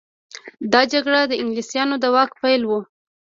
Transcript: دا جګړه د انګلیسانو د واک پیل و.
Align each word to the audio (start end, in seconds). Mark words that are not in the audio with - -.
دا 0.71 0.81
جګړه 0.93 1.21
د 1.27 1.33
انګلیسانو 1.41 1.95
د 1.99 2.05
واک 2.13 2.31
پیل 2.41 2.61
و. 2.65 2.71